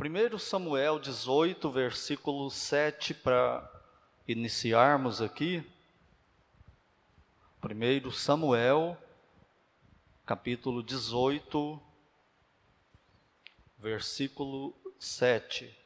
1 0.00 0.38
Samuel 0.38 1.00
18, 1.00 1.72
versículo 1.72 2.48
7, 2.52 3.12
para 3.12 3.68
iniciarmos 4.28 5.20
aqui. 5.20 5.66
1 7.60 8.10
Samuel, 8.12 8.96
capítulo 10.24 10.84
18, 10.84 11.82
versículo 13.76 14.72
7. 15.00 15.76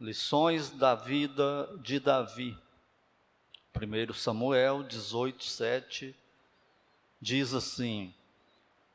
Lições 0.00 0.70
da 0.70 0.96
vida 0.96 1.72
de 1.84 2.00
Davi. 2.00 2.58
1 3.76 4.12
Samuel 4.12 4.82
18, 4.82 5.44
7 5.44 6.16
diz 7.20 7.54
assim: 7.54 8.12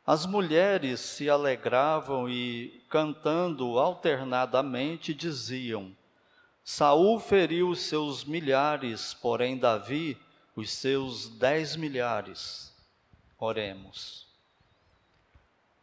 as 0.05 0.25
mulheres 0.25 0.99
se 0.99 1.29
alegravam 1.29 2.29
e, 2.29 2.83
cantando 2.89 3.79
alternadamente, 3.79 5.13
diziam: 5.13 5.95
Saul 6.63 7.19
feriu 7.19 7.69
os 7.69 7.81
seus 7.81 8.25
milhares, 8.25 9.13
porém 9.13 9.57
Davi 9.57 10.17
os 10.55 10.71
seus 10.71 11.29
dez 11.29 11.77
milhares. 11.77 12.73
Oremos. 13.39 14.27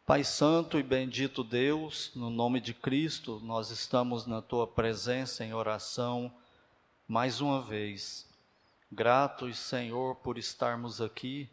Pai 0.05 0.23
Santo 0.23 0.77
e 0.77 0.83
bendito 0.83 1.43
Deus, 1.43 2.11
no 2.15 2.29
nome 2.29 2.59
de 2.59 2.73
Cristo, 2.73 3.39
nós 3.43 3.71
estamos 3.71 4.27
na 4.27 4.41
tua 4.41 4.67
presença 4.67 5.43
em 5.43 5.53
oração 5.53 6.31
mais 7.07 7.41
uma 7.41 7.61
vez. 7.61 8.27
Gratos, 8.91 9.57
Senhor, 9.57 10.15
por 10.17 10.37
estarmos 10.37 11.01
aqui 11.01 11.49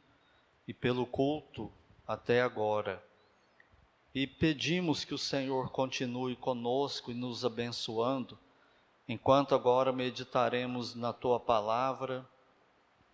e 0.67 0.75
pelo 0.75 1.07
culto 1.07 1.73
até 2.09 2.41
agora. 2.41 3.05
E 4.15 4.27
pedimos 4.27 5.05
que 5.05 5.13
o 5.13 5.19
Senhor 5.19 5.71
continue 5.71 6.35
conosco 6.35 7.11
e 7.11 7.15
nos 7.15 7.45
abençoando, 7.45 8.39
enquanto 9.07 9.55
agora 9.55 9.93
meditaremos 9.93 10.95
na 10.95 11.13
tua 11.13 11.39
palavra, 11.39 12.27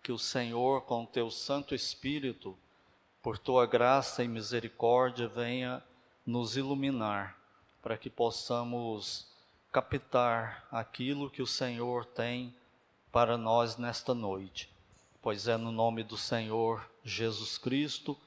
que 0.01 0.13
o 0.13 0.17
Senhor, 0.17 0.83
com 0.83 1.05
teu 1.05 1.29
Santo 1.29 1.75
Espírito, 1.75 2.57
por 3.21 3.37
tua 3.37 3.65
graça 3.65 4.23
e 4.23 4.27
misericórdia, 4.27 5.27
venha 5.27 5.83
nos 6.25 6.55
iluminar, 6.55 7.37
para 7.81 7.97
que 7.97 8.09
possamos 8.09 9.27
captar 9.71 10.65
aquilo 10.71 11.29
que 11.29 11.41
o 11.41 11.47
Senhor 11.47 12.05
tem 12.05 12.55
para 13.11 13.37
nós 13.37 13.77
nesta 13.77 14.13
noite. 14.13 14.69
Pois 15.21 15.47
é 15.47 15.57
no 15.57 15.71
nome 15.71 16.03
do 16.03 16.17
Senhor 16.17 16.89
Jesus 17.03 17.57
Cristo 17.57 18.17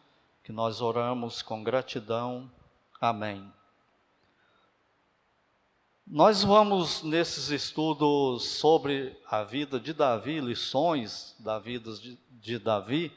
que 0.48 0.52
nós 0.54 0.80
oramos 0.80 1.42
com 1.42 1.62
gratidão. 1.62 2.50
Amém. 2.98 3.52
Nós 6.06 6.42
vamos, 6.42 7.02
nesses 7.02 7.50
estudos 7.50 8.44
sobre 8.44 9.14
a 9.26 9.44
vida 9.44 9.78
de 9.78 9.92
Davi, 9.92 10.41
lições 10.41 11.36
da 11.38 11.58
vida 11.58 11.92
de, 11.92 12.19
de 12.30 12.58
Davi, 12.58 13.14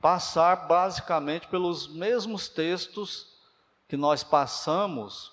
passar 0.00 0.66
basicamente 0.66 1.46
pelos 1.46 1.86
mesmos 1.86 2.48
textos 2.48 3.38
que 3.86 3.96
nós 3.96 4.24
passamos 4.24 5.32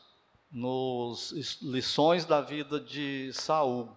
nos 0.51 1.31
lições 1.63 2.25
da 2.25 2.41
vida 2.41 2.79
de 2.79 3.33
Saul. 3.33 3.89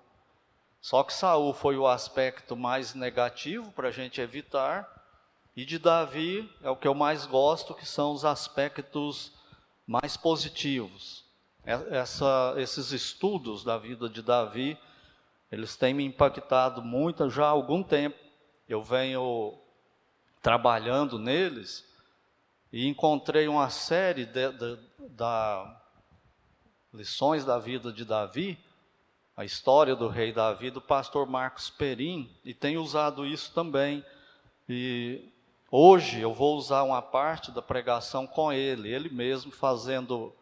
Só 0.80 1.04
que 1.04 1.12
Saul 1.12 1.52
foi 1.52 1.76
o 1.76 1.86
aspecto 1.86 2.56
mais 2.56 2.94
negativo 2.94 3.70
para 3.72 3.88
a 3.88 3.92
gente 3.92 4.22
evitar, 4.22 4.97
e 5.58 5.64
de 5.64 5.76
Davi 5.76 6.48
é 6.62 6.70
o 6.70 6.76
que 6.76 6.86
eu 6.86 6.94
mais 6.94 7.26
gosto, 7.26 7.74
que 7.74 7.84
são 7.84 8.12
os 8.12 8.24
aspectos 8.24 9.32
mais 9.84 10.16
positivos. 10.16 11.24
Essa, 11.64 12.54
esses 12.58 12.92
estudos 12.92 13.64
da 13.64 13.76
vida 13.76 14.08
de 14.08 14.22
Davi, 14.22 14.78
eles 15.50 15.74
têm 15.74 15.92
me 15.92 16.04
impactado 16.04 16.80
muito 16.80 17.28
já 17.28 17.46
há 17.46 17.48
algum 17.48 17.82
tempo. 17.82 18.16
Eu 18.68 18.84
venho 18.84 19.58
trabalhando 20.40 21.18
neles 21.18 21.84
e 22.72 22.86
encontrei 22.86 23.48
uma 23.48 23.68
série 23.68 24.26
de, 24.26 24.52
de 24.52 24.78
da 25.10 25.76
lições 26.94 27.44
da 27.44 27.58
vida 27.58 27.92
de 27.92 28.04
Davi, 28.04 28.56
a 29.36 29.44
história 29.44 29.96
do 29.96 30.06
rei 30.06 30.32
Davi, 30.32 30.70
do 30.70 30.80
pastor 30.80 31.26
Marcos 31.26 31.68
Perim, 31.68 32.32
e 32.44 32.54
tenho 32.54 32.80
usado 32.80 33.26
isso 33.26 33.52
também. 33.52 34.04
E 34.68 35.32
Hoje 35.70 36.18
eu 36.22 36.32
vou 36.32 36.56
usar 36.56 36.82
uma 36.82 37.02
parte 37.02 37.52
da 37.52 37.60
pregação 37.60 38.26
com 38.26 38.50
ele, 38.50 38.88
ele 38.88 39.10
mesmo 39.10 39.52
fazendo 39.52 40.34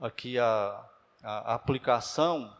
aqui 0.00 0.40
a, 0.40 0.84
a 1.22 1.54
aplicação, 1.54 2.52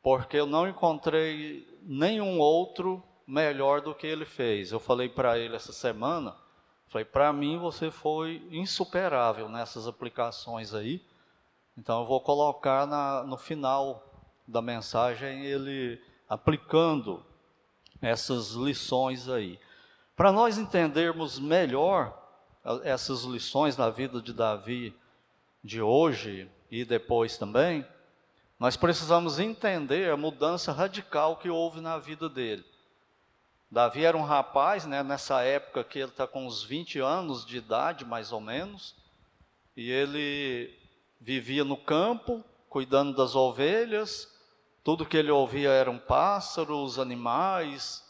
porque 0.00 0.36
eu 0.36 0.46
não 0.46 0.68
encontrei 0.68 1.68
nenhum 1.82 2.38
outro 2.38 3.02
melhor 3.26 3.80
do 3.80 3.92
que 3.92 4.06
ele 4.06 4.24
fez. 4.24 4.70
Eu 4.70 4.78
falei 4.78 5.08
para 5.08 5.36
ele 5.36 5.56
essa 5.56 5.72
semana, 5.72 6.36
falei, 6.86 7.04
para 7.04 7.32
mim 7.32 7.58
você 7.58 7.90
foi 7.90 8.46
insuperável 8.52 9.48
nessas 9.48 9.88
aplicações 9.88 10.72
aí, 10.72 11.04
então 11.76 12.02
eu 12.02 12.06
vou 12.06 12.20
colocar 12.20 12.86
na, 12.86 13.24
no 13.24 13.36
final 13.36 14.04
da 14.46 14.62
mensagem 14.62 15.44
ele 15.44 16.00
aplicando 16.28 17.26
essas 18.00 18.52
lições 18.52 19.28
aí. 19.28 19.58
Para 20.14 20.30
nós 20.30 20.58
entendermos 20.58 21.38
melhor 21.38 22.18
essas 22.84 23.22
lições 23.22 23.74
da 23.76 23.88
vida 23.88 24.20
de 24.20 24.32
Davi 24.32 24.94
de 25.64 25.80
hoje 25.80 26.50
e 26.70 26.84
depois 26.84 27.38
também, 27.38 27.86
nós 28.58 28.76
precisamos 28.76 29.38
entender 29.38 30.10
a 30.10 30.16
mudança 30.16 30.70
radical 30.70 31.36
que 31.36 31.48
houve 31.48 31.80
na 31.80 31.98
vida 31.98 32.28
dele. 32.28 32.64
Davi 33.70 34.04
era 34.04 34.16
um 34.16 34.22
rapaz, 34.22 34.84
né, 34.84 35.02
nessa 35.02 35.42
época 35.42 35.82
que 35.82 35.98
ele 35.98 36.10
está 36.10 36.26
com 36.26 36.46
uns 36.46 36.62
20 36.62 36.98
anos 37.00 37.46
de 37.46 37.56
idade, 37.56 38.04
mais 38.04 38.30
ou 38.32 38.40
menos, 38.40 38.94
e 39.74 39.90
ele 39.90 40.78
vivia 41.18 41.64
no 41.64 41.76
campo, 41.76 42.44
cuidando 42.68 43.16
das 43.16 43.34
ovelhas, 43.34 44.30
tudo 44.84 45.06
que 45.06 45.16
ele 45.16 45.30
ouvia 45.30 45.70
eram 45.70 45.98
pássaros, 45.98 46.98
animais, 46.98 48.01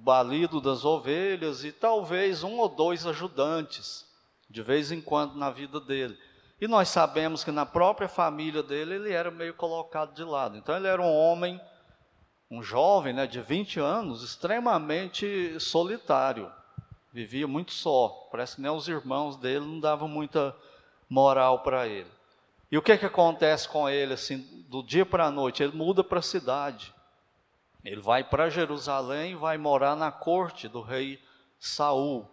balido 0.00 0.60
das 0.60 0.84
ovelhas 0.84 1.64
e 1.64 1.72
talvez 1.72 2.42
um 2.42 2.58
ou 2.58 2.68
dois 2.68 3.06
ajudantes, 3.06 4.06
de 4.48 4.62
vez 4.62 4.90
em 4.92 5.00
quando 5.00 5.34
na 5.34 5.50
vida 5.50 5.80
dele. 5.80 6.18
E 6.60 6.66
nós 6.66 6.88
sabemos 6.88 7.44
que 7.44 7.50
na 7.50 7.64
própria 7.64 8.08
família 8.08 8.62
dele 8.62 8.94
ele 8.94 9.12
era 9.12 9.30
meio 9.30 9.54
colocado 9.54 10.14
de 10.14 10.24
lado. 10.24 10.56
Então 10.56 10.74
ele 10.74 10.88
era 10.88 11.00
um 11.00 11.14
homem, 11.14 11.60
um 12.50 12.62
jovem 12.62 13.12
né, 13.12 13.26
de 13.26 13.40
20 13.40 13.78
anos, 13.78 14.24
extremamente 14.24 15.58
solitário. 15.60 16.50
Vivia 17.12 17.46
muito 17.46 17.72
só. 17.72 18.28
Parece 18.30 18.56
que 18.56 18.62
nem 18.62 18.70
os 18.70 18.88
irmãos 18.88 19.36
dele 19.36 19.64
não 19.64 19.78
davam 19.78 20.08
muita 20.08 20.54
moral 21.08 21.60
para 21.60 21.86
ele. 21.86 22.10
E 22.70 22.76
o 22.76 22.82
que, 22.82 22.98
que 22.98 23.06
acontece 23.06 23.68
com 23.68 23.88
ele 23.88 24.12
assim, 24.12 24.38
do 24.68 24.82
dia 24.82 25.06
para 25.06 25.26
a 25.26 25.30
noite? 25.30 25.62
Ele 25.62 25.76
muda 25.76 26.04
para 26.04 26.18
a 26.18 26.22
cidade. 26.22 26.92
Ele 27.84 28.00
vai 28.00 28.24
para 28.24 28.50
Jerusalém 28.50 29.32
e 29.32 29.36
vai 29.36 29.56
morar 29.56 29.96
na 29.96 30.10
corte 30.10 30.68
do 30.68 30.80
rei 30.80 31.20
Saul. 31.58 32.28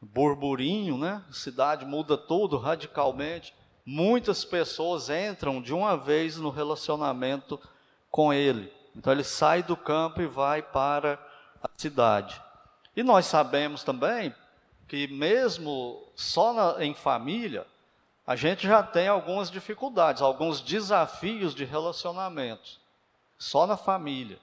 Burburinho, 0.00 0.98
né? 0.98 1.22
A 1.28 1.32
cidade 1.32 1.84
muda 1.84 2.16
tudo 2.16 2.56
radicalmente. 2.56 3.54
Muitas 3.84 4.44
pessoas 4.44 5.10
entram 5.10 5.60
de 5.60 5.72
uma 5.72 5.96
vez 5.96 6.36
no 6.36 6.50
relacionamento 6.50 7.60
com 8.10 8.32
ele. 8.32 8.72
Então 8.94 9.12
ele 9.12 9.24
sai 9.24 9.62
do 9.62 9.76
campo 9.76 10.20
e 10.20 10.26
vai 10.26 10.62
para 10.62 11.18
a 11.62 11.68
cidade. 11.76 12.40
E 12.96 13.02
nós 13.02 13.26
sabemos 13.26 13.82
também 13.82 14.34
que 14.86 15.06
mesmo 15.08 16.06
só 16.14 16.52
na, 16.52 16.84
em 16.84 16.94
família, 16.94 17.66
a 18.26 18.36
gente 18.36 18.66
já 18.66 18.82
tem 18.82 19.08
algumas 19.08 19.50
dificuldades, 19.50 20.20
alguns 20.20 20.60
desafios 20.60 21.54
de 21.54 21.64
relacionamento. 21.64 22.78
Só 23.38 23.66
na 23.66 23.76
família. 23.76 24.38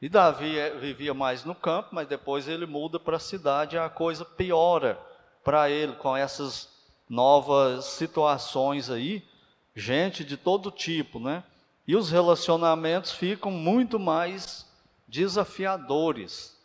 E 0.00 0.08
Davi 0.08 0.56
é, 0.56 0.70
vivia 0.70 1.12
mais 1.12 1.44
no 1.44 1.54
campo, 1.54 1.88
mas 1.92 2.06
depois 2.06 2.46
ele 2.46 2.66
muda 2.66 3.00
para 3.00 3.16
a 3.16 3.20
cidade 3.20 3.74
e 3.74 3.78
a 3.78 3.88
coisa 3.88 4.24
piora 4.24 4.98
para 5.42 5.68
ele 5.68 5.94
com 5.94 6.16
essas 6.16 6.68
novas 7.08 7.84
situações 7.84 8.90
aí, 8.90 9.26
gente 9.74 10.24
de 10.24 10.36
todo 10.36 10.70
tipo, 10.70 11.18
né? 11.18 11.42
E 11.86 11.96
os 11.96 12.10
relacionamentos 12.10 13.12
ficam 13.12 13.50
muito 13.50 13.98
mais 13.98 14.70
desafiadores. 15.08 16.56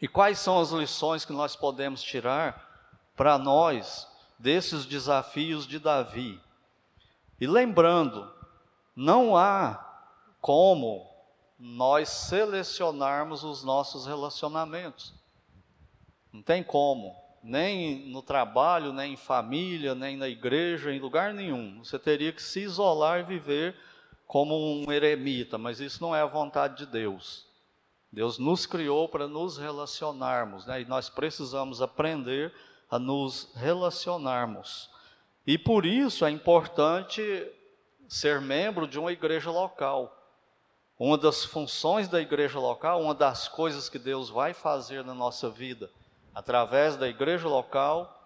E 0.00 0.06
quais 0.06 0.38
são 0.38 0.60
as 0.60 0.70
lições 0.70 1.24
que 1.24 1.32
nós 1.32 1.56
podemos 1.56 2.02
tirar 2.02 2.92
para 3.16 3.38
nós 3.38 4.06
desses 4.38 4.84
desafios 4.84 5.66
de 5.66 5.78
Davi? 5.78 6.38
E 7.40 7.46
lembrando, 7.46 8.30
não 8.94 9.36
há 9.36 9.82
como 10.40 11.13
nós 11.66 12.10
selecionarmos 12.10 13.42
os 13.42 13.64
nossos 13.64 14.06
relacionamentos. 14.06 15.14
Não 16.30 16.42
tem 16.42 16.62
como. 16.62 17.16
nem 17.42 18.08
no 18.08 18.22
trabalho, 18.22 18.92
nem 18.92 19.14
em 19.14 19.16
família, 19.16 19.94
nem 19.94 20.16
na 20.16 20.28
igreja, 20.28 20.92
em 20.92 20.98
lugar 20.98 21.34
nenhum. 21.34 21.82
Você 21.82 21.98
teria 21.98 22.32
que 22.32 22.42
se 22.42 22.60
isolar 22.60 23.20
e 23.20 23.22
viver 23.22 23.74
como 24.26 24.54
um 24.54 24.90
eremita, 24.90 25.58
mas 25.58 25.78
isso 25.80 26.02
não 26.02 26.16
é 26.16 26.22
a 26.22 26.26
vontade 26.26 26.78
de 26.78 26.86
Deus. 26.86 27.46
Deus 28.10 28.38
nos 28.38 28.64
criou 28.64 29.08
para 29.08 29.26
nos 29.28 29.58
relacionarmos, 29.58 30.64
né? 30.64 30.82
e 30.82 30.84
nós 30.86 31.10
precisamos 31.10 31.82
aprender 31.82 32.52
a 32.90 32.98
nos 32.98 33.52
relacionarmos. 33.54 34.90
E 35.46 35.58
por 35.58 35.84
isso 35.84 36.24
é 36.24 36.30
importante 36.30 37.22
ser 38.08 38.40
membro 38.40 38.86
de 38.86 38.98
uma 38.98 39.12
igreja 39.12 39.50
local. 39.50 40.23
Uma 40.98 41.18
das 41.18 41.44
funções 41.44 42.08
da 42.08 42.20
igreja 42.20 42.58
local, 42.58 43.02
uma 43.02 43.14
das 43.14 43.48
coisas 43.48 43.88
que 43.88 43.98
Deus 43.98 44.30
vai 44.30 44.54
fazer 44.54 45.04
na 45.04 45.14
nossa 45.14 45.50
vida, 45.50 45.90
através 46.32 46.96
da 46.96 47.08
igreja 47.08 47.48
local, 47.48 48.24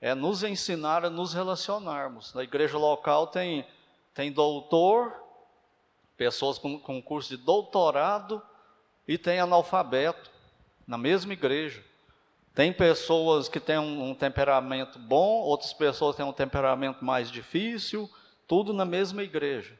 é 0.00 0.14
nos 0.14 0.42
ensinar 0.42 1.04
a 1.04 1.10
nos 1.10 1.32
relacionarmos. 1.32 2.34
Na 2.34 2.42
igreja 2.42 2.76
local 2.76 3.28
tem, 3.28 3.64
tem 4.12 4.32
doutor, 4.32 5.14
pessoas 6.16 6.58
com, 6.58 6.78
com 6.78 7.00
curso 7.00 7.36
de 7.36 7.36
doutorado, 7.36 8.42
e 9.06 9.16
tem 9.16 9.38
analfabeto, 9.38 10.30
na 10.86 10.98
mesma 10.98 11.32
igreja. 11.32 11.84
Tem 12.54 12.72
pessoas 12.72 13.48
que 13.48 13.60
têm 13.60 13.78
um, 13.78 14.10
um 14.10 14.14
temperamento 14.14 14.98
bom, 14.98 15.40
outras 15.42 15.72
pessoas 15.72 16.16
têm 16.16 16.24
um 16.24 16.32
temperamento 16.32 17.04
mais 17.04 17.30
difícil, 17.30 18.10
tudo 18.46 18.72
na 18.72 18.84
mesma 18.84 19.22
igreja. 19.22 19.78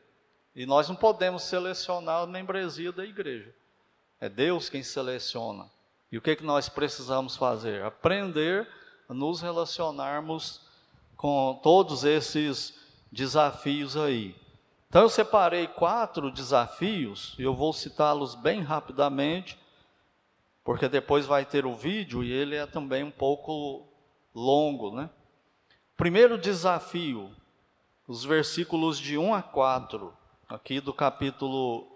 E 0.55 0.67
nós 0.67 0.89
não 0.89 0.97
podemos 0.97 1.45
selecionar 1.45 2.23
a 2.23 2.27
membresia 2.27 2.93
da 2.93 3.05
igreja. 3.05 3.55
É 4.21 4.29
Deus 4.29 4.69
quem 4.69 4.83
seleciona. 4.83 5.71
E 6.11 6.19
o 6.19 6.21
que, 6.21 6.31
é 6.31 6.37
que 6.37 6.45
nós 6.45 6.69
precisamos 6.69 7.37
fazer? 7.37 7.83
Aprender 7.83 8.69
a 9.09 9.15
nos 9.15 9.41
relacionarmos 9.41 10.61
com 11.17 11.59
todos 11.63 12.05
esses 12.05 12.79
desafios 13.11 13.97
aí. 13.97 14.37
Então 14.89 15.03
eu 15.03 15.09
separei 15.09 15.67
quatro 15.67 16.31
desafios, 16.31 17.35
e 17.39 17.43
eu 17.43 17.55
vou 17.55 17.73
citá-los 17.73 18.35
bem 18.35 18.61
rapidamente, 18.61 19.59
porque 20.63 20.87
depois 20.87 21.25
vai 21.25 21.47
ter 21.47 21.65
o 21.65 21.75
vídeo 21.75 22.23
e 22.23 22.31
ele 22.31 22.57
é 22.57 22.67
também 22.67 23.03
um 23.03 23.11
pouco 23.11 23.89
longo, 24.35 24.95
né? 24.95 25.09
Primeiro 25.97 26.37
desafio, 26.37 27.35
os 28.07 28.23
versículos 28.23 28.99
de 28.99 29.17
1 29.17 29.35
a 29.35 29.43
4 29.43 30.13
aqui 30.53 30.83
do 30.83 30.93
capítulo 30.93 31.89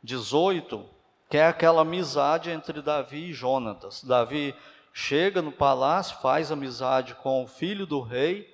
18, 0.00 0.88
que 1.28 1.36
é 1.36 1.48
aquela 1.48 1.82
amizade 1.82 2.48
entre 2.48 2.80
Davi 2.80 3.30
e 3.30 3.32
Jonatas. 3.32 4.04
Davi 4.04 4.54
chega 4.92 5.42
no 5.42 5.50
palácio, 5.50 6.20
faz 6.20 6.52
amizade 6.52 7.16
com 7.16 7.42
o 7.42 7.48
filho 7.48 7.86
do 7.86 8.00
rei 8.00 8.48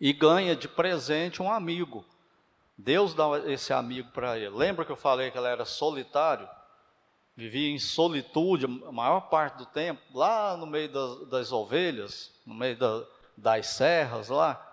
e 0.00 0.12
ganha 0.12 0.56
de 0.56 0.66
presente 0.66 1.40
um 1.40 1.50
amigo. 1.50 2.04
Deus 2.76 3.14
dá 3.14 3.26
esse 3.46 3.72
amigo 3.72 4.10
para 4.10 4.36
ele. 4.36 4.48
Lembra 4.48 4.84
que 4.84 4.90
eu 4.90 4.96
falei 4.96 5.30
que 5.30 5.38
ele 5.38 5.46
era 5.46 5.64
solitário? 5.64 6.48
Vivia 7.36 7.70
em 7.70 7.78
solitude 7.78 8.66
a 8.66 8.90
maior 8.90 9.20
parte 9.28 9.58
do 9.58 9.66
tempo, 9.66 10.02
lá 10.12 10.56
no 10.56 10.66
meio 10.66 10.90
das, 10.90 11.28
das 11.28 11.52
ovelhas, 11.52 12.32
no 12.44 12.54
meio 12.54 12.76
da, 12.76 13.04
das 13.36 13.68
serras 13.68 14.28
lá. 14.28 14.69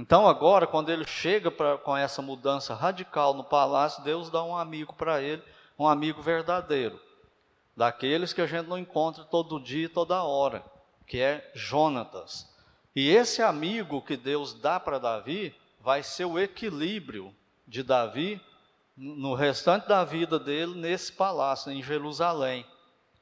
Então, 0.00 0.26
agora, 0.26 0.66
quando 0.66 0.88
ele 0.88 1.04
chega 1.04 1.50
pra, 1.50 1.76
com 1.76 1.94
essa 1.94 2.22
mudança 2.22 2.72
radical 2.74 3.34
no 3.34 3.44
palácio, 3.44 4.02
Deus 4.02 4.30
dá 4.30 4.42
um 4.42 4.56
amigo 4.56 4.94
para 4.94 5.20
ele, 5.20 5.42
um 5.78 5.86
amigo 5.86 6.22
verdadeiro, 6.22 6.98
daqueles 7.76 8.32
que 8.32 8.40
a 8.40 8.46
gente 8.46 8.66
não 8.66 8.78
encontra 8.78 9.24
todo 9.24 9.60
dia 9.60 9.84
e 9.84 9.90
toda 9.90 10.22
hora, 10.22 10.64
que 11.06 11.20
é 11.20 11.52
Jonatas. 11.54 12.50
E 12.96 13.10
esse 13.10 13.42
amigo 13.42 14.00
que 14.00 14.16
Deus 14.16 14.54
dá 14.54 14.80
para 14.80 14.98
Davi 14.98 15.54
vai 15.82 16.02
ser 16.02 16.24
o 16.24 16.38
equilíbrio 16.38 17.34
de 17.68 17.82
Davi 17.82 18.40
no 18.96 19.34
restante 19.34 19.86
da 19.86 20.02
vida 20.02 20.38
dele 20.38 20.76
nesse 20.76 21.12
palácio, 21.12 21.70
em 21.70 21.82
Jerusalém. 21.82 22.64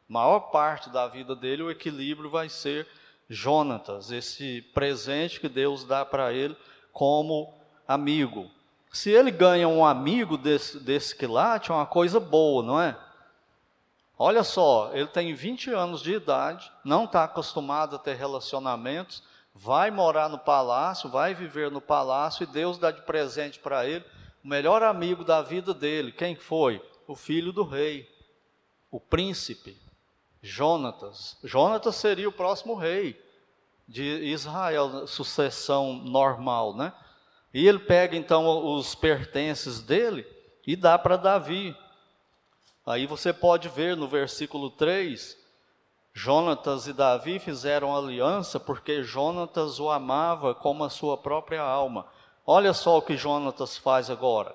maior 0.07 0.53
parte 0.53 0.91
da 0.91 1.09
vida 1.09 1.35
dele, 1.35 1.65
o 1.65 1.73
equilíbrio 1.73 2.31
vai 2.31 2.49
ser 2.49 2.87
Jonatas, 3.29 4.11
esse 4.11 4.63
presente 4.73 5.39
que 5.39 5.49
Deus 5.49 5.85
dá 5.85 6.05
para 6.05 6.33
ele 6.33 6.57
como 6.93 7.53
amigo. 7.87 8.51
Se 8.91 9.11
ele 9.11 9.31
ganha 9.31 9.69
um 9.69 9.85
amigo 9.85 10.39
desse, 10.39 10.81
desse 10.81 11.15
quilate, 11.15 11.71
é 11.71 11.75
uma 11.75 11.87
coisa 11.87 12.19
boa, 12.19 12.63
não 12.63 12.81
é? 12.81 12.99
Olha 14.19 14.43
só, 14.43 14.91
ele 14.95 15.07
tem 15.07 15.33
20 15.35 15.71
anos 15.71 16.03
de 16.03 16.15
idade, 16.15 16.73
não 16.85 17.05
está 17.05 17.25
acostumado 17.25 17.95
a 17.95 17.99
ter 17.99 18.15
relacionamentos, 18.15 19.23
vai 19.55 19.91
morar 19.91 20.29
no 20.29 20.39
palácio, 20.39 21.09
vai 21.11 21.35
viver 21.35 21.71
no 21.71 21.81
palácio 21.81 22.43
e 22.43 22.47
Deus 22.47 22.79
dá 22.79 22.91
de 22.91 23.03
presente 23.03 23.59
para 23.59 23.87
ele 23.87 24.05
o 24.43 24.49
melhor 24.49 24.83
amigo 24.83 25.23
da 25.23 25.43
vida 25.43 25.75
dele. 25.75 26.11
Quem 26.11 26.35
foi? 26.35 26.83
O 27.07 27.15
filho 27.15 27.53
do 27.53 27.63
rei, 27.63 28.09
o 28.91 28.99
príncipe, 28.99 29.77
Jonatas. 30.43 31.38
Jonatas 31.43 31.96
seria 31.96 32.29
o 32.29 32.32
próximo 32.32 32.75
rei 32.75 33.20
de 33.87 34.02
Israel, 34.02 35.06
sucessão 35.06 35.94
normal, 35.94 36.76
né? 36.76 36.93
E 37.52 37.67
ele 37.67 37.79
pega 37.79 38.17
então 38.17 38.76
os 38.76 38.94
pertences 38.94 39.81
dele 39.81 40.26
e 40.67 40.76
dá 40.76 40.99
para 40.99 41.17
Davi. 41.17 41.75
Aí 42.87 43.06
você 43.06 43.32
pode 43.32 43.69
ver 43.69 43.96
no 43.96 44.06
versículo 44.06 44.70
3, 44.70 45.37
Jonatas 46.12 46.87
e 46.87 46.93
Davi 46.93 47.38
fizeram 47.38 47.96
aliança 47.96 48.58
porque 48.58 49.02
Jonatas 49.02 49.79
o 49.79 49.90
amava 49.90 50.55
como 50.55 50.85
a 50.85 50.90
sua 50.90 51.17
própria 51.17 51.62
alma. 51.62 52.06
Olha 52.44 52.73
só 52.73 52.99
o 52.99 53.02
que 53.02 53.17
Jonatas 53.17 53.76
faz 53.76 54.11
agora. 54.11 54.55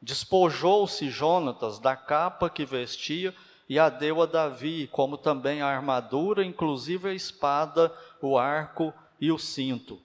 Despojou-se 0.00 1.08
Jonatas 1.10 1.78
da 1.78 1.96
capa 1.96 2.48
que 2.48 2.64
vestia 2.64 3.34
e 3.68 3.78
a 3.78 3.88
deu 3.88 4.22
a 4.22 4.26
Davi, 4.26 4.86
como 4.88 5.16
também 5.16 5.62
a 5.62 5.66
armadura, 5.66 6.44
inclusive 6.44 7.08
a 7.08 7.14
espada, 7.14 7.94
o 8.20 8.36
arco 8.38 8.92
e 9.20 9.32
o 9.32 9.38
cinto. 9.38 10.00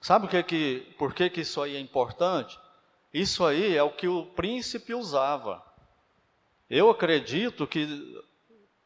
Sabe 0.00 0.26
o 0.26 0.28
que 0.28 0.42
que, 0.42 0.94
por 0.98 1.14
que, 1.14 1.30
que 1.30 1.40
isso 1.40 1.62
aí 1.62 1.76
é 1.76 1.80
importante? 1.80 2.58
Isso 3.12 3.44
aí 3.44 3.76
é 3.76 3.82
o 3.82 3.90
que 3.90 4.08
o 4.08 4.26
príncipe 4.26 4.92
usava. 4.92 5.64
Eu 6.68 6.90
acredito 6.90 7.66
que 7.66 7.86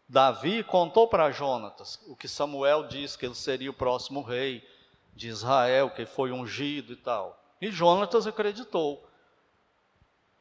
Davi 0.06 0.62
contou 0.62 1.08
para 1.08 1.30
Jonatas 1.30 1.98
o 2.06 2.14
que 2.14 2.28
Samuel 2.28 2.86
disse 2.86 3.16
que 3.16 3.24
ele 3.24 3.34
seria 3.34 3.70
o 3.70 3.74
próximo 3.74 4.22
rei 4.22 4.62
de 5.14 5.28
Israel, 5.28 5.90
que 5.90 6.04
foi 6.04 6.30
ungido 6.30 6.92
e 6.92 6.96
tal. 6.96 7.42
E 7.60 7.70
Jonatas 7.70 8.26
acreditou. 8.26 9.07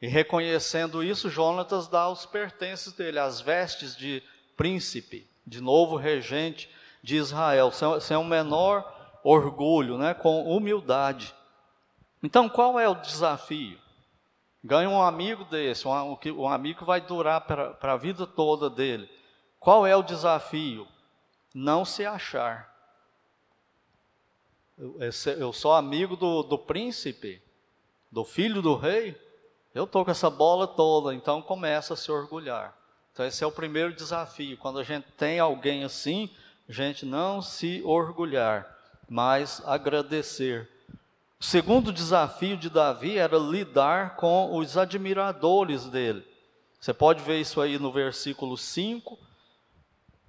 E 0.00 0.06
reconhecendo 0.06 1.02
isso, 1.02 1.28
Jonatas 1.28 1.88
dá 1.88 2.08
os 2.08 2.24
pertences 2.24 2.92
dele, 2.92 3.18
as 3.18 3.40
vestes 3.40 3.96
de 3.96 4.22
príncipe, 4.56 5.28
de 5.46 5.60
novo 5.60 5.96
regente 5.96 6.70
de 7.02 7.16
Israel, 7.16 7.72
sem 8.00 8.16
o 8.16 8.24
menor 8.24 8.94
orgulho, 9.24 9.98
né, 9.98 10.14
com 10.14 10.44
humildade. 10.44 11.34
Então, 12.22 12.48
qual 12.48 12.78
é 12.78 12.88
o 12.88 12.94
desafio? 12.94 13.78
Ganha 14.62 14.88
um 14.88 15.02
amigo 15.02 15.44
desse, 15.44 15.86
um, 15.86 16.18
um 16.36 16.48
amigo 16.48 16.80
que 16.80 16.84
vai 16.84 17.00
durar 17.00 17.40
para 17.42 17.92
a 17.92 17.96
vida 17.96 18.26
toda 18.26 18.68
dele. 18.68 19.08
Qual 19.58 19.86
é 19.86 19.96
o 19.96 20.02
desafio? 20.02 20.86
Não 21.54 21.84
se 21.84 22.04
achar. 22.04 22.68
Eu, 24.76 24.96
eu 25.38 25.52
sou 25.52 25.72
amigo 25.72 26.16
do, 26.16 26.42
do 26.42 26.58
príncipe, 26.58 27.42
do 28.10 28.24
filho 28.24 28.62
do 28.62 28.76
rei, 28.76 29.16
eu 29.78 29.84
estou 29.84 30.04
com 30.04 30.10
essa 30.10 30.28
bola 30.28 30.66
toda, 30.66 31.14
então 31.14 31.40
começa 31.40 31.94
a 31.94 31.96
se 31.96 32.10
orgulhar. 32.10 32.76
Então, 33.12 33.24
esse 33.24 33.44
é 33.44 33.46
o 33.46 33.52
primeiro 33.52 33.94
desafio. 33.94 34.58
Quando 34.58 34.80
a 34.80 34.82
gente 34.82 35.06
tem 35.16 35.38
alguém 35.38 35.84
assim, 35.84 36.28
a 36.68 36.72
gente 36.72 37.06
não 37.06 37.40
se 37.40 37.80
orgulhar, 37.84 38.66
mas 39.08 39.62
agradecer. 39.64 40.68
O 41.38 41.44
segundo 41.44 41.92
desafio 41.92 42.56
de 42.56 42.68
Davi 42.68 43.18
era 43.18 43.38
lidar 43.38 44.16
com 44.16 44.56
os 44.56 44.76
admiradores 44.76 45.86
dele. 45.86 46.26
Você 46.80 46.92
pode 46.92 47.22
ver 47.22 47.40
isso 47.40 47.60
aí 47.60 47.78
no 47.78 47.92
versículo 47.92 48.56
5. 48.56 49.16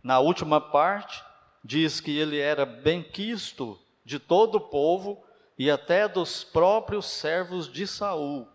Na 0.03 0.19
última 0.19 0.61
parte, 0.61 1.23
diz 1.63 1.99
que 1.99 2.15
ele 2.15 2.37
era 2.37 2.67
benquisto 2.67 3.79
de 4.05 4.19
todo 4.19 4.59
o 4.59 4.61
povo 4.61 5.23
e 5.57 5.71
até 5.71 6.07
dos 6.07 6.43
próprios 6.43 7.07
servos 7.07 7.67
de 7.67 7.87
Saul. 7.87 8.47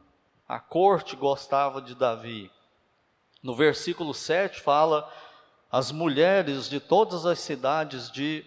A 0.48 0.58
corte 0.58 1.16
gostava 1.16 1.80
de 1.80 1.94
Davi. 1.94 2.50
No 3.42 3.54
versículo 3.54 4.12
7 4.12 4.60
fala: 4.60 5.10
as 5.70 5.90
mulheres 5.90 6.68
de 6.68 6.78
todas 6.78 7.26
as 7.26 7.40
cidades 7.40 8.10
de 8.10 8.44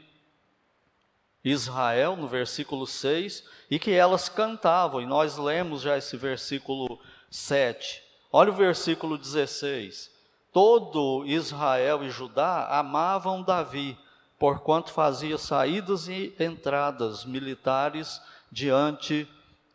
Israel, 1.44 2.16
no 2.16 2.27
versículo 2.27 2.86
6, 2.86 3.44
e 3.70 3.80
que 3.80 3.92
elas 3.92 4.30
cantavam, 4.30 5.01
e 5.01 5.06
nós 5.06 5.38
lemos 5.38 5.82
já 5.82 5.98
esse 5.98 6.16
versículo 6.16 7.00
7. 7.30 8.04
Olha 8.32 8.51
o 8.51 8.56
versículo 8.56 9.18
16. 9.18 10.12
Todo 10.54 11.25
Israel 11.25 12.04
e 12.04 12.10
Judá 12.10 12.68
amavam 12.80 13.44
Davi, 13.44 13.98
porquanto 14.39 14.92
fazia 14.92 15.38
saídas 15.38 16.08
e 16.08 16.36
entradas 16.39 17.25
militares 17.25 18.22
diante 18.51 19.27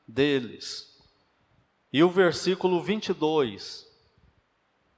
deles. 0.07 0.92
E 1.93 2.03
o 2.03 2.09
versículo 2.09 2.81
22, 2.81 3.87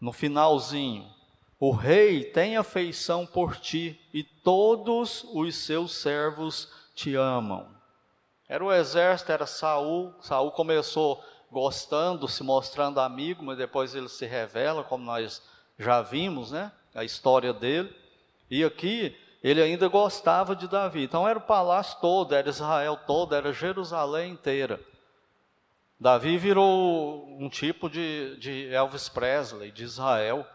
no 0.00 0.12
finalzinho: 0.12 1.04
O 1.58 1.72
rei 1.72 2.22
tem 2.24 2.56
afeição 2.56 3.26
por 3.26 3.56
ti 3.56 4.00
e 4.12 4.22
todos 4.22 5.24
os 5.32 5.56
seus 5.56 5.92
servos 5.92 6.70
te 6.94 7.16
amam. 7.16 7.66
Era 8.48 8.64
o 8.64 8.72
exército, 8.72 9.32
era 9.32 9.46
Saul. 9.46 10.14
Saul 10.20 10.52
começou 10.52 11.20
gostando, 11.50 12.28
se 12.28 12.44
mostrando 12.44 13.00
amigo, 13.00 13.42
mas 13.42 13.58
depois 13.58 13.94
ele 13.94 14.08
se 14.08 14.26
revela, 14.26 14.84
como 14.84 15.04
nós 15.04 15.42
já 15.76 16.00
vimos, 16.00 16.52
né? 16.52 16.70
A 16.94 17.02
história 17.02 17.52
dele. 17.52 17.92
E 18.48 18.62
aqui 18.62 19.16
ele 19.42 19.60
ainda 19.60 19.88
gostava 19.88 20.54
de 20.54 20.68
Davi. 20.68 21.02
Então 21.02 21.26
era 21.26 21.38
o 21.38 21.42
palácio 21.42 21.98
todo, 22.00 22.34
era 22.34 22.48
Israel 22.48 22.96
todo, 23.04 23.34
era 23.34 23.52
Jerusalém 23.52 24.32
inteira. 24.32 24.78
Davi 25.98 26.36
virou 26.36 27.26
um 27.38 27.48
tipo 27.48 27.88
de, 27.88 28.36
de 28.38 28.68
Elvis 28.72 29.08
Presley, 29.08 29.70
de 29.70 29.84
Israel. 29.84 30.46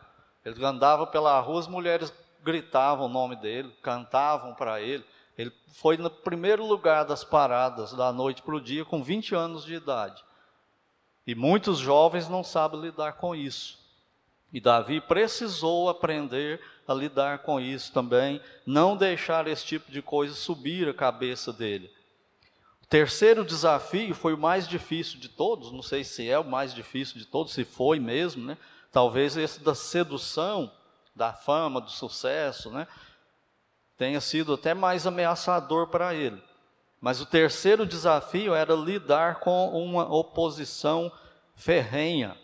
Ele 0.43 0.63
andava 0.65 1.07
pela 1.07 1.39
rua, 1.39 1.59
as 1.59 1.67
mulheres 1.67 2.13
gritavam 2.43 3.05
o 3.05 3.09
nome 3.09 3.35
dele, 3.35 3.73
cantavam 3.81 4.53
para 4.53 4.81
ele. 4.81 5.03
Ele 5.37 5.51
foi 5.73 5.97
no 5.97 6.09
primeiro 6.09 6.65
lugar 6.65 7.05
das 7.05 7.23
paradas, 7.23 7.93
da 7.93 8.11
noite 8.11 8.41
para 8.41 8.55
o 8.55 8.61
dia, 8.61 8.83
com 8.83 9.01
20 9.01 9.35
anos 9.35 9.63
de 9.63 9.73
idade. 9.73 10.23
E 11.25 11.33
muitos 11.33 11.77
jovens 11.77 12.27
não 12.27 12.43
sabem 12.43 12.81
lidar 12.81 13.13
com 13.13 13.35
isso. 13.35 13.79
E 14.51 14.59
Davi 14.59 14.99
precisou 14.99 15.89
aprender 15.89 16.59
a 16.87 16.93
lidar 16.93 17.39
com 17.39 17.59
isso 17.59 17.93
também, 17.93 18.41
não 18.65 18.97
deixar 18.97 19.47
esse 19.47 19.63
tipo 19.63 19.91
de 19.91 20.01
coisa 20.01 20.33
subir 20.33 20.89
a 20.89 20.93
cabeça 20.93 21.53
dele. 21.53 21.91
Terceiro 22.89 23.45
desafio 23.45 24.15
foi 24.15 24.33
o 24.33 24.37
mais 24.37 24.67
difícil 24.67 25.19
de 25.19 25.29
todos, 25.29 25.71
não 25.71 25.83
sei 25.83 26.03
se 26.03 26.27
é 26.27 26.39
o 26.39 26.43
mais 26.43 26.73
difícil 26.73 27.19
de 27.19 27.25
todos, 27.25 27.53
se 27.53 27.63
foi 27.63 27.99
mesmo, 27.99 28.43
né? 28.43 28.57
Talvez 28.91 29.37
esse 29.37 29.59
da 29.63 29.75
sedução, 29.75 30.71
da 31.15 31.31
fama, 31.31 31.79
do 31.79 31.91
sucesso, 31.91 32.71
né? 32.71 32.87
Tenha 33.95 34.19
sido 34.19 34.53
até 34.53 34.73
mais 34.73 35.05
ameaçador 35.05 35.87
para 35.87 36.15
ele. 36.15 36.41
Mas 36.99 37.21
o 37.21 37.27
terceiro 37.27 37.85
desafio 37.85 38.55
era 38.55 38.73
lidar 38.73 39.39
com 39.39 39.69
uma 39.69 40.11
oposição 40.11 41.11
ferrenha. 41.55 42.35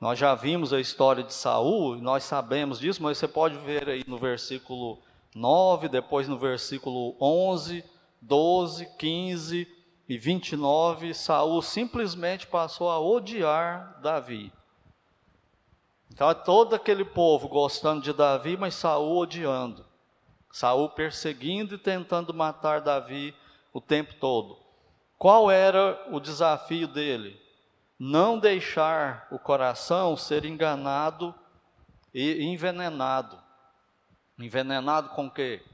Nós 0.00 0.18
já 0.18 0.34
vimos 0.34 0.72
a 0.72 0.80
história 0.80 1.22
de 1.22 1.34
Saul, 1.34 1.96
nós 1.96 2.24
sabemos 2.24 2.78
disso, 2.78 3.02
mas 3.02 3.18
você 3.18 3.28
pode 3.28 3.58
ver 3.58 3.88
aí 3.88 4.02
no 4.06 4.16
versículo 4.16 5.02
9, 5.34 5.88
depois 5.88 6.26
no 6.26 6.38
versículo 6.38 7.16
11, 7.20 7.84
12, 8.20 8.86
15 8.96 9.68
e 10.08 10.18
29, 10.18 11.14
Saul 11.14 11.60
simplesmente 11.62 12.46
passou 12.46 12.90
a 12.90 12.98
odiar 12.98 14.00
Davi. 14.00 14.52
Então 16.12 16.30
é 16.30 16.34
todo 16.34 16.74
aquele 16.74 17.04
povo 17.04 17.48
gostando 17.48 18.02
de 18.02 18.12
Davi, 18.12 18.56
mas 18.56 18.74
Saul 18.74 19.18
odiando. 19.18 19.84
Saul 20.50 20.88
perseguindo 20.88 21.74
e 21.74 21.78
tentando 21.78 22.32
matar 22.32 22.80
Davi 22.80 23.34
o 23.72 23.80
tempo 23.80 24.14
todo. 24.14 24.58
Qual 25.18 25.50
era 25.50 26.06
o 26.10 26.18
desafio 26.18 26.88
dele? 26.88 27.38
não 27.98 28.38
deixar 28.38 29.26
o 29.30 29.38
coração 29.38 30.16
ser 30.16 30.44
enganado 30.44 31.34
e 32.14 32.44
envenenado. 32.44 33.36
Envenenado 34.38 35.08
com 35.10 35.28
quê? 35.28 35.64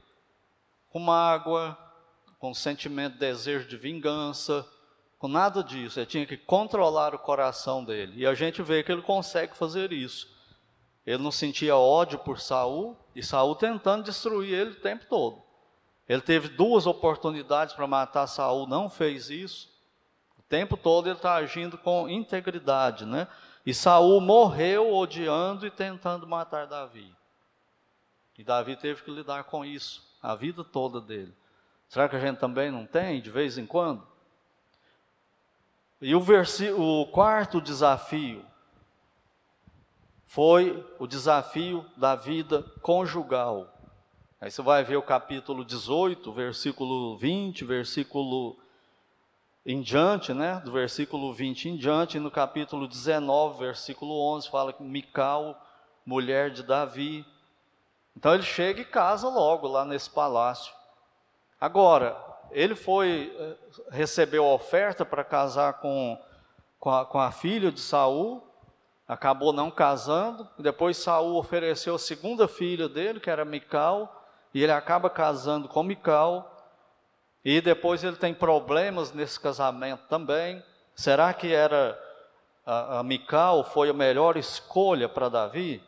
Com 0.89 0.99
mágoa, 0.99 1.77
com 2.45 2.53
sentimento 2.53 3.13
de 3.13 3.19
desejo 3.19 3.67
de 3.67 3.77
vingança, 3.77 4.65
com 5.17 5.27
nada 5.27 5.63
disso. 5.63 5.99
Ele 5.99 6.05
tinha 6.05 6.25
que 6.25 6.37
controlar 6.37 7.15
o 7.15 7.19
coração 7.19 7.83
dele. 7.83 8.13
E 8.17 8.27
a 8.27 8.33
gente 8.33 8.61
vê 8.61 8.83
que 8.83 8.91
ele 8.91 9.01
consegue 9.01 9.57
fazer 9.57 9.91
isso. 9.91 10.33
Ele 11.05 11.23
não 11.23 11.31
sentia 11.31 11.75
ódio 11.75 12.19
por 12.19 12.39
Saul 12.39 12.97
e 13.15 13.23
Saul 13.23 13.55
tentando 13.55 14.03
destruir 14.03 14.53
ele 14.53 14.71
o 14.71 14.81
tempo 14.81 15.05
todo. 15.07 15.41
Ele 16.07 16.21
teve 16.21 16.49
duas 16.49 16.85
oportunidades 16.85 17.73
para 17.73 17.87
matar 17.87 18.27
Saul, 18.27 18.67
não 18.67 18.89
fez 18.89 19.29
isso 19.29 19.75
tempo 20.47 20.77
todo 20.77 21.07
ele 21.07 21.15
está 21.15 21.35
agindo 21.35 21.77
com 21.77 22.07
integridade, 22.07 23.05
né? 23.05 23.27
E 23.65 23.73
Saul 23.73 24.21
morreu 24.21 24.93
odiando 24.93 25.65
e 25.65 25.71
tentando 25.71 26.27
matar 26.27 26.67
Davi. 26.67 27.13
E 28.37 28.43
Davi 28.43 28.75
teve 28.75 29.01
que 29.01 29.09
lidar 29.11 29.45
com 29.45 29.65
isso 29.65 30.15
a 30.21 30.35
vida 30.35 30.63
toda 30.63 31.01
dele. 31.01 31.35
Será 31.89 32.09
que 32.09 32.15
a 32.15 32.19
gente 32.19 32.37
também 32.37 32.71
não 32.71 32.85
tem, 32.85 33.21
de 33.21 33.29
vez 33.29 33.57
em 33.57 33.65
quando? 33.65 34.05
E 36.01 36.13
o, 36.13 36.21
o 36.77 37.05
quarto 37.07 37.61
desafio 37.61 38.45
foi 40.25 40.85
o 40.99 41.07
desafio 41.07 41.85
da 41.95 42.15
vida 42.15 42.63
conjugal. 42.81 43.73
Aí 44.41 44.51
você 44.51 44.61
vai 44.61 44.83
ver 44.83 44.97
o 44.97 45.01
capítulo 45.01 45.63
18, 45.63 46.31
versículo 46.33 47.17
20, 47.17 47.63
versículo 47.63 48.57
em 49.65 49.81
diante, 49.81 50.31
né, 50.33 50.61
do 50.63 50.71
versículo 50.71 51.33
20 51.33 51.69
em 51.69 51.77
diante, 51.77 52.19
no 52.19 52.29
capítulo 52.29 52.87
19, 52.87 53.57
versículo 53.57 54.13
11, 54.35 54.49
fala 54.49 54.71
que 54.71 54.83
Mical, 54.83 55.59
mulher 56.05 56.51
de 56.51 56.61
Davi. 56.61 57.25
Então 58.15 58.33
ele 58.35 58.43
chega 58.43 58.81
e 58.81 58.85
casa 58.85 59.27
logo 59.27 59.67
lá 59.67 59.83
nesse 59.83 60.09
palácio. 60.09 60.71
Agora, 61.59 62.17
ele 62.51 62.75
foi, 62.75 63.35
eh, 63.37 63.55
recebeu 63.89 64.45
a 64.45 64.53
oferta 64.53 65.05
para 65.05 65.23
casar 65.23 65.73
com, 65.73 66.17
com 66.79 66.91
a, 66.91 67.05
com, 67.05 67.19
a, 67.19 67.31
filha 67.31 67.71
de 67.71 67.79
Saul, 67.79 68.43
acabou 69.07 69.51
não 69.51 69.71
casando, 69.71 70.47
depois 70.57 70.97
Saul 70.97 71.35
ofereceu 71.37 71.95
a 71.95 71.99
segunda 71.99 72.47
filha 72.47 72.87
dele, 72.87 73.19
que 73.19 73.29
era 73.29 73.45
Mical, 73.45 74.25
e 74.53 74.63
ele 74.63 74.71
acaba 74.71 75.09
casando 75.09 75.67
com 75.67 75.83
Mical, 75.83 76.51
e 77.43 77.61
depois 77.61 78.03
ele 78.03 78.15
tem 78.15 78.33
problemas 78.33 79.11
nesse 79.11 79.39
casamento 79.39 80.03
também. 80.07 80.63
Será 80.95 81.33
que 81.33 81.53
era 81.53 81.99
a, 82.65 82.99
a 82.99 83.03
Mical 83.03 83.63
foi 83.63 83.89
a 83.89 83.93
melhor 83.93 84.37
escolha 84.37 85.07
para 85.07 85.29
Davi? 85.29 85.83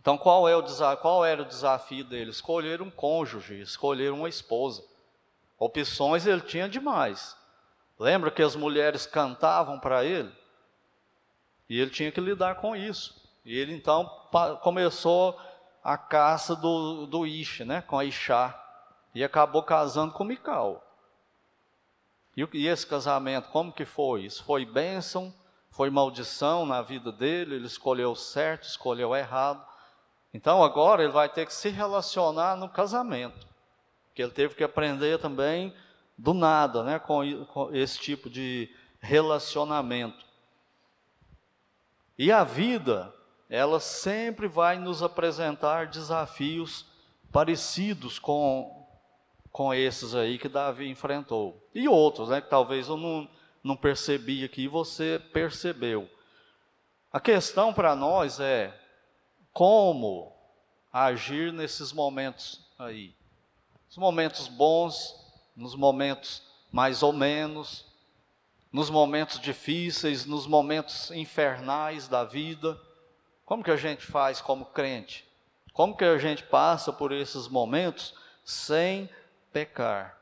Então 0.00 0.16
qual, 0.16 0.48
é 0.48 0.56
o, 0.56 0.62
qual 0.96 1.24
era 1.24 1.42
o 1.42 1.46
desafio 1.46 2.04
dele? 2.04 2.30
Escolher 2.30 2.80
um 2.80 2.90
cônjuge, 2.90 3.60
escolher 3.60 4.12
uma 4.12 4.28
esposa. 4.28 4.82
Opções 5.58 6.26
ele 6.26 6.40
tinha 6.40 6.68
demais. 6.68 7.36
Lembra 7.98 8.30
que 8.30 8.42
as 8.42 8.54
mulheres 8.54 9.06
cantavam 9.06 9.78
para 9.78 10.04
ele? 10.04 10.32
E 11.68 11.80
ele 11.80 11.90
tinha 11.90 12.12
que 12.12 12.20
lidar 12.20 12.56
com 12.56 12.76
isso. 12.76 13.20
E 13.44 13.58
ele 13.58 13.74
então 13.74 14.08
começou 14.62 15.38
a 15.82 15.96
caça 15.96 16.54
do, 16.54 17.06
do 17.06 17.26
Ish, 17.26 17.60
né, 17.60 17.82
com 17.82 17.98
a 17.98 18.04
Ixá 18.04 18.64
e 19.14 19.24
acabou 19.24 19.62
casando 19.62 20.12
com 20.12 20.24
Mical. 20.24 20.84
E, 22.36 22.46
e 22.52 22.68
esse 22.68 22.86
casamento, 22.86 23.48
como 23.48 23.72
que 23.72 23.84
foi? 23.84 24.24
Isso 24.24 24.44
foi 24.44 24.64
bênção, 24.64 25.34
foi 25.70 25.90
maldição 25.90 26.64
na 26.64 26.82
vida 26.82 27.10
dele, 27.10 27.56
ele 27.56 27.66
escolheu 27.66 28.14
certo, 28.14 28.64
escolheu 28.64 29.14
errado. 29.16 29.66
Então 30.32 30.62
agora 30.62 31.02
ele 31.02 31.12
vai 31.12 31.28
ter 31.28 31.46
que 31.46 31.54
se 31.54 31.68
relacionar 31.68 32.56
no 32.56 32.68
casamento, 32.68 33.46
que 34.14 34.22
ele 34.22 34.32
teve 34.32 34.54
que 34.54 34.64
aprender 34.64 35.18
também 35.18 35.74
do 36.16 36.34
nada, 36.34 36.82
né, 36.82 36.98
com, 36.98 37.44
com 37.46 37.74
esse 37.74 37.98
tipo 37.98 38.28
de 38.28 38.68
relacionamento. 39.00 40.26
E 42.18 42.32
a 42.32 42.42
vida, 42.42 43.14
ela 43.48 43.78
sempre 43.78 44.48
vai 44.48 44.78
nos 44.78 45.02
apresentar 45.02 45.86
desafios 45.86 46.86
parecidos 47.30 48.18
com 48.18 48.78
com 49.58 49.74
esses 49.74 50.14
aí 50.14 50.38
que 50.38 50.48
Davi 50.48 50.88
enfrentou. 50.88 51.68
E 51.74 51.88
outros, 51.88 52.28
né, 52.28 52.40
que 52.40 52.48
talvez 52.48 52.86
eu 52.86 52.96
não, 52.96 53.28
não 53.60 53.76
percebi 53.76 54.44
aqui 54.44 54.62
e 54.62 54.68
você 54.68 55.20
percebeu. 55.32 56.08
A 57.12 57.18
questão 57.18 57.72
para 57.72 57.96
nós 57.96 58.38
é 58.38 58.72
como 59.58 60.32
agir 60.92 61.52
nesses 61.52 61.92
momentos 61.92 62.64
aí. 62.78 63.12
Nos 63.88 63.96
momentos 63.96 64.46
bons, 64.46 65.16
nos 65.56 65.74
momentos 65.74 66.44
mais 66.70 67.02
ou 67.02 67.12
menos, 67.12 67.84
nos 68.70 68.88
momentos 68.88 69.40
difíceis, 69.40 70.24
nos 70.24 70.46
momentos 70.46 71.10
infernais 71.10 72.06
da 72.06 72.22
vida. 72.22 72.80
Como 73.44 73.64
que 73.64 73.72
a 73.72 73.76
gente 73.76 74.06
faz 74.06 74.40
como 74.40 74.66
crente? 74.66 75.26
Como 75.72 75.96
que 75.96 76.04
a 76.04 76.18
gente 76.18 76.44
passa 76.44 76.92
por 76.92 77.10
esses 77.10 77.48
momentos 77.48 78.14
sem 78.44 79.10
pecar. 79.52 80.20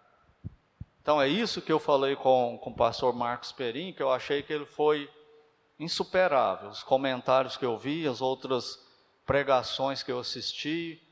Então 1.02 1.20
é 1.20 1.28
isso 1.28 1.60
que 1.60 1.70
eu 1.70 1.78
falei 1.78 2.16
com, 2.16 2.58
com 2.58 2.70
o 2.70 2.74
pastor 2.74 3.14
Marcos 3.14 3.52
Perim, 3.52 3.92
que 3.92 4.02
eu 4.02 4.10
achei 4.10 4.42
que 4.42 4.50
ele 4.50 4.64
foi 4.64 5.10
insuperável. 5.78 6.70
Os 6.70 6.82
comentários 6.82 7.58
que 7.58 7.66
eu 7.66 7.76
vi, 7.76 8.08
as 8.08 8.22
outras 8.22 8.85
pregações 9.26 10.02
que 10.02 10.12
eu 10.12 10.20
assisti, 10.20 11.02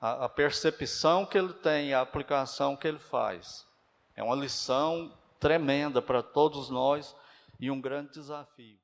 a, 0.00 0.24
a 0.24 0.28
percepção 0.28 1.26
que 1.26 1.36
ele 1.36 1.52
tem, 1.52 1.92
a 1.92 2.00
aplicação 2.00 2.76
que 2.76 2.86
ele 2.86 2.98
faz. 2.98 3.66
É 4.14 4.22
uma 4.22 4.36
lição 4.36 5.12
tremenda 5.40 6.00
para 6.00 6.22
todos 6.22 6.70
nós 6.70 7.14
e 7.58 7.70
um 7.70 7.80
grande 7.80 8.12
desafio. 8.12 8.78